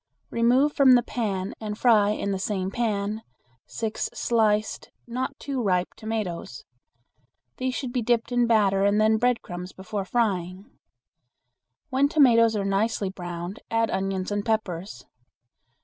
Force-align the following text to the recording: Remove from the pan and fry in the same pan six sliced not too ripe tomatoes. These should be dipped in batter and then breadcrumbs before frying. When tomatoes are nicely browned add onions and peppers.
Remove 0.31 0.73
from 0.73 0.95
the 0.95 1.03
pan 1.03 1.53
and 1.61 1.77
fry 1.77 2.09
in 2.09 2.31
the 2.31 2.39
same 2.39 2.71
pan 2.71 3.21
six 3.67 4.09
sliced 4.15 4.89
not 5.05 5.37
too 5.37 5.61
ripe 5.61 5.89
tomatoes. 5.95 6.63
These 7.57 7.75
should 7.75 7.93
be 7.93 8.01
dipped 8.01 8.31
in 8.31 8.47
batter 8.47 8.83
and 8.83 8.99
then 8.99 9.17
breadcrumbs 9.17 9.73
before 9.73 10.05
frying. 10.05 10.65
When 11.91 12.09
tomatoes 12.09 12.55
are 12.55 12.65
nicely 12.65 13.11
browned 13.11 13.59
add 13.69 13.91
onions 13.91 14.31
and 14.31 14.43
peppers. 14.43 15.05